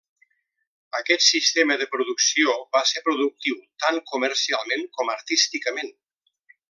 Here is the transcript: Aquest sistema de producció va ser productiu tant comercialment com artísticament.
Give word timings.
Aquest 0.99 1.23
sistema 1.25 1.77
de 1.81 1.87
producció 1.95 2.55
va 2.77 2.81
ser 2.93 3.03
productiu 3.09 3.61
tant 3.85 4.01
comercialment 4.13 4.87
com 4.99 5.13
artísticament. 5.19 5.93